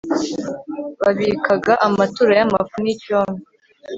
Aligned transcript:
babikaga 1.01 1.73
amaturo 1.87 2.31
y'amafu 2.39 2.75
n'icyome 2.83 3.39